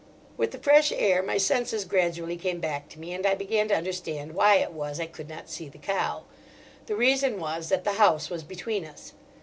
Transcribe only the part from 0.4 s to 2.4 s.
the fresh air my senses gradually